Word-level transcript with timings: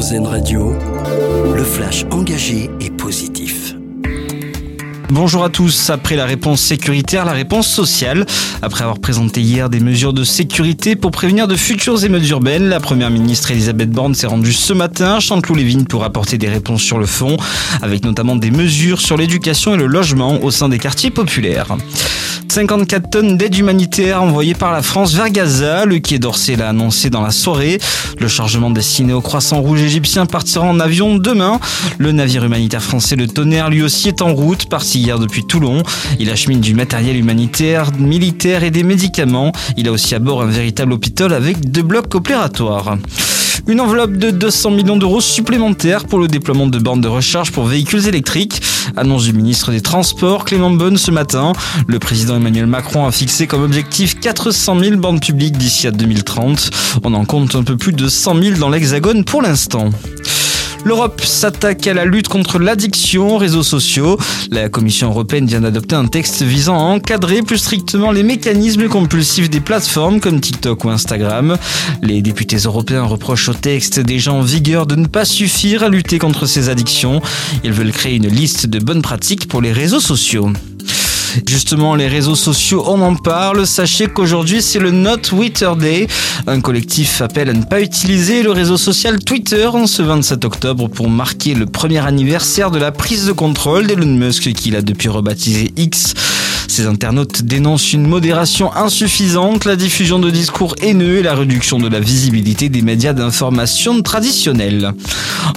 Radio, 0.00 0.72
le 1.54 1.62
flash 1.62 2.06
engagé 2.10 2.70
et 2.80 2.88
positif. 2.88 3.74
Bonjour 5.10 5.44
à 5.44 5.50
tous. 5.50 5.90
Après 5.90 6.16
la 6.16 6.24
réponse 6.24 6.62
sécuritaire, 6.62 7.26
la 7.26 7.32
réponse 7.32 7.68
sociale. 7.68 8.24
Après 8.62 8.82
avoir 8.82 8.98
présenté 8.98 9.42
hier 9.42 9.68
des 9.68 9.80
mesures 9.80 10.14
de 10.14 10.24
sécurité 10.24 10.96
pour 10.96 11.10
prévenir 11.10 11.46
de 11.48 11.54
futures 11.54 12.02
émeutes 12.02 12.26
urbaines, 12.30 12.70
la 12.70 12.80
première 12.80 13.10
ministre 13.10 13.50
Elisabeth 13.50 13.90
Borne 13.90 14.14
s'est 14.14 14.26
rendue 14.26 14.54
ce 14.54 14.72
matin 14.72 15.16
à 15.16 15.20
Chanteloup-les-Vignes 15.20 15.84
pour 15.84 16.02
apporter 16.02 16.38
des 16.38 16.48
réponses 16.48 16.82
sur 16.82 16.96
le 16.96 17.04
fond, 17.04 17.36
avec 17.82 18.02
notamment 18.02 18.36
des 18.36 18.50
mesures 18.50 19.02
sur 19.02 19.18
l'éducation 19.18 19.74
et 19.74 19.76
le 19.76 19.86
logement 19.86 20.42
au 20.42 20.50
sein 20.50 20.70
des 20.70 20.78
quartiers 20.78 21.10
populaires. 21.10 21.76
54 22.50 23.10
tonnes 23.10 23.36
d'aide 23.36 23.56
humanitaire 23.56 24.20
envoyées 24.20 24.54
par 24.54 24.72
la 24.72 24.82
France 24.82 25.14
vers 25.14 25.30
Gaza. 25.30 25.84
Le 25.84 26.00
Quai 26.00 26.18
d'Orsay 26.18 26.56
l'a 26.56 26.70
annoncé 26.70 27.08
dans 27.08 27.22
la 27.22 27.30
soirée. 27.30 27.78
Le 28.18 28.26
chargement 28.26 28.70
destiné 28.70 29.12
au 29.12 29.20
croissant 29.20 29.60
rouge 29.60 29.80
égyptien 29.82 30.26
partira 30.26 30.64
en 30.64 30.80
avion 30.80 31.16
demain. 31.16 31.60
Le 31.98 32.10
navire 32.10 32.44
humanitaire 32.44 32.82
français 32.82 33.14
Le 33.14 33.28
Tonnerre 33.28 33.70
lui 33.70 33.82
aussi 33.84 34.08
est 34.08 34.20
en 34.20 34.34
route, 34.34 34.68
parti 34.68 34.98
hier 34.98 35.20
depuis 35.20 35.46
Toulon. 35.46 35.84
Il 36.18 36.28
achemine 36.28 36.60
du 36.60 36.74
matériel 36.74 37.16
humanitaire, 37.16 37.92
militaire 37.96 38.64
et 38.64 38.72
des 38.72 38.82
médicaments. 38.82 39.52
Il 39.76 39.86
a 39.86 39.92
aussi 39.92 40.16
à 40.16 40.18
bord 40.18 40.42
un 40.42 40.46
véritable 40.46 40.92
hôpital 40.92 41.32
avec 41.32 41.70
deux 41.70 41.82
blocs 41.82 42.12
opératoires. 42.16 42.96
Une 43.66 43.80
enveloppe 43.80 44.12
de 44.12 44.30
200 44.30 44.70
millions 44.70 44.96
d'euros 44.96 45.20
supplémentaires 45.20 46.04
pour 46.04 46.18
le 46.18 46.28
déploiement 46.28 46.66
de 46.66 46.78
bornes 46.78 47.00
de 47.00 47.08
recharge 47.08 47.52
pour 47.52 47.64
véhicules 47.64 48.06
électriques. 48.08 48.62
Annonce 48.96 49.24
du 49.24 49.32
ministre 49.32 49.70
des 49.70 49.80
Transports 49.80 50.44
Clément 50.44 50.70
Bonne 50.70 50.96
ce 50.96 51.10
matin. 51.10 51.52
Le 51.86 51.98
président 51.98 52.36
Emmanuel 52.36 52.66
Macron 52.66 53.06
a 53.06 53.12
fixé 53.12 53.46
comme 53.46 53.62
objectif 53.62 54.18
400 54.18 54.78
000 54.80 54.96
bornes 54.96 55.20
publiques 55.20 55.58
d'ici 55.58 55.86
à 55.86 55.90
2030. 55.90 56.70
On 57.04 57.14
en 57.14 57.24
compte 57.24 57.54
un 57.54 57.62
peu 57.62 57.76
plus 57.76 57.92
de 57.92 58.08
100 58.08 58.42
000 58.42 58.58
dans 58.58 58.70
l'Hexagone 58.70 59.24
pour 59.24 59.42
l'instant. 59.42 59.90
L'Europe 60.84 61.20
s'attaque 61.22 61.86
à 61.86 61.94
la 61.94 62.04
lutte 62.04 62.28
contre 62.28 62.58
l'addiction 62.58 63.34
aux 63.34 63.38
réseaux 63.38 63.62
sociaux. 63.62 64.18
La 64.50 64.68
Commission 64.68 65.10
européenne 65.10 65.46
vient 65.46 65.60
d'adopter 65.60 65.94
un 65.94 66.06
texte 66.06 66.42
visant 66.42 66.76
à 66.76 66.82
encadrer 66.82 67.42
plus 67.42 67.58
strictement 67.58 68.12
les 68.12 68.22
mécanismes 68.22 68.88
compulsifs 68.88 69.50
des 69.50 69.60
plateformes 69.60 70.20
comme 70.20 70.40
TikTok 70.40 70.84
ou 70.84 70.90
Instagram. 70.90 71.56
Les 72.02 72.22
députés 72.22 72.56
européens 72.56 73.04
reprochent 73.04 73.50
au 73.50 73.54
texte 73.54 74.00
déjà 74.00 74.32
en 74.32 74.42
vigueur 74.42 74.86
de 74.86 74.96
ne 74.96 75.06
pas 75.06 75.24
suffire 75.24 75.82
à 75.82 75.88
lutter 75.88 76.18
contre 76.18 76.46
ces 76.46 76.68
addictions. 76.68 77.20
Ils 77.62 77.72
veulent 77.72 77.92
créer 77.92 78.16
une 78.16 78.28
liste 78.28 78.66
de 78.66 78.78
bonnes 78.78 79.02
pratiques 79.02 79.48
pour 79.48 79.60
les 79.60 79.72
réseaux 79.72 80.00
sociaux. 80.00 80.50
Justement, 81.46 81.94
les 81.94 82.08
réseaux 82.08 82.34
sociaux, 82.34 82.84
on 82.86 83.00
en 83.00 83.14
parle. 83.14 83.66
Sachez 83.66 84.06
qu'aujourd'hui, 84.06 84.62
c'est 84.62 84.78
le 84.78 84.90
Not 84.90 85.18
Twitter 85.18 85.70
Day. 85.78 86.06
Un 86.46 86.60
collectif 86.60 87.20
appelle 87.20 87.50
à 87.50 87.52
ne 87.52 87.64
pas 87.64 87.80
utiliser 87.80 88.42
le 88.42 88.50
réseau 88.50 88.76
social 88.76 89.18
Twitter 89.18 89.66
en 89.66 89.86
ce 89.86 90.02
27 90.02 90.44
octobre 90.44 90.88
pour 90.88 91.08
marquer 91.08 91.54
le 91.54 91.66
premier 91.66 92.04
anniversaire 92.04 92.70
de 92.70 92.78
la 92.78 92.92
prise 92.92 93.26
de 93.26 93.32
contrôle 93.32 93.86
d'Elon 93.86 94.06
Musk 94.06 94.52
qu'il 94.52 94.76
a 94.76 94.82
depuis 94.82 95.08
rebaptisé 95.08 95.72
X. 95.76 96.14
Ces 96.70 96.86
internautes 96.86 97.42
dénoncent 97.42 97.92
une 97.92 98.06
modération 98.06 98.72
insuffisante, 98.72 99.64
la 99.64 99.74
diffusion 99.74 100.20
de 100.20 100.30
discours 100.30 100.76
haineux 100.80 101.16
et 101.16 101.22
la 101.24 101.34
réduction 101.34 101.80
de 101.80 101.88
la 101.88 101.98
visibilité 101.98 102.68
des 102.68 102.80
médias 102.80 103.12
d'information 103.12 104.02
traditionnels. 104.02 104.92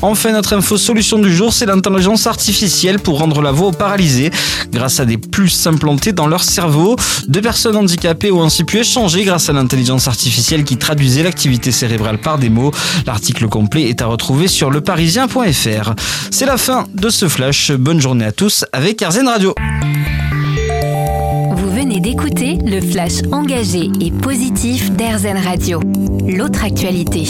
Enfin, 0.02 0.32
notre 0.32 0.54
info 0.54 0.76
solution 0.76 1.20
du 1.20 1.32
jour, 1.32 1.54
c'est 1.54 1.68
l'intelligence 1.68 2.26
artificielle 2.26 2.98
pour 2.98 3.20
rendre 3.20 3.44
la 3.44 3.52
voix 3.52 3.68
aux 3.68 3.72
paralysés 3.74 4.32
grâce 4.72 5.00
à 5.00 5.06
des 5.06 5.20
puces 5.20 5.68
implantées 5.68 6.14
dans 6.14 6.26
leur 6.26 6.44
cerveau. 6.44 6.96
Deux 7.28 7.42
personnes 7.42 7.76
handicapées 7.76 8.32
ont 8.32 8.42
ainsi 8.42 8.64
pu 8.64 8.80
échanger 8.80 9.24
grâce 9.24 9.50
à 9.50 9.54
l'intelligence 9.54 10.08
artificielle 10.08 10.64
qui 10.64 10.78
traduisait 10.78 11.22
l'activité 11.22 11.72
cérébrale 11.72 12.18
par 12.18 12.40
des 12.40 12.50
mots. 12.50 12.72
L'article 13.06 13.48
complet 13.50 13.84
est 13.84 14.02
à 14.02 14.08
retrouver 14.08 14.48
sur 14.48 14.72
leparisien.fr. 14.72 15.94
C'est 16.32 16.48
la 16.48 16.58
fin 16.58 16.88
de 16.92 17.10
ce 17.12 17.28
flash. 17.28 17.72
Bonne 17.72 18.02
journée 18.02 18.26
à 18.26 18.32
tous 18.32 18.66
avec 18.74 19.04
Arzen 19.04 19.28
Radio 19.28 19.54
d'écouter 22.04 22.58
le 22.58 22.82
flash 22.82 23.22
engagé 23.32 23.90
et 24.02 24.12
positif 24.12 24.92
d'Airzen 24.92 25.38
Radio. 25.38 25.80
L'autre 26.28 26.66
actualité. 26.66 27.30